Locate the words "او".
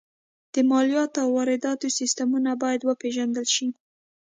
1.23-1.29